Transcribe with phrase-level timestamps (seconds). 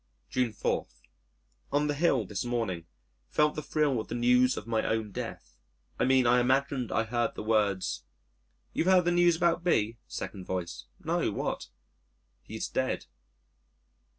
[0.31, 0.87] June 4.
[1.71, 2.87] On the Hill, this morning,
[3.29, 5.59] felt the thrill of the news of my own Death:
[5.99, 8.03] I mean I imagined I heard the words,
[8.73, 11.67] "You've heard the news about B?" Second Voice: "No, what?"
[12.41, 13.05] "He's dead."